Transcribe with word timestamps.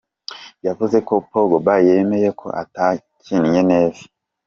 Yavuze 0.67 0.97
ko 1.07 1.13
Pogba 1.29 1.73
"yemeye 1.87 2.29
ko 2.39 2.47
atakinye 2.61 3.61
neza". 3.71 4.01